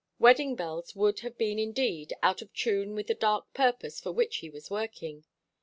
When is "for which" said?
3.99-4.37